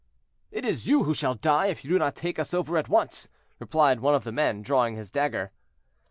"It 0.49 0.65
is 0.65 0.87
you 0.87 1.03
who 1.03 1.13
shall 1.13 1.35
die, 1.35 1.67
if 1.67 1.83
you 1.85 1.91
do 1.91 1.99
not 1.99 2.15
take 2.15 2.39
us 2.39 2.55
over 2.55 2.75
at 2.75 2.89
once," 2.89 3.29
replied 3.59 3.99
one 3.99 4.15
of 4.15 4.23
the 4.23 4.31
men, 4.31 4.63
drawing 4.63 4.95
his 4.95 5.11
dagger. 5.11 5.51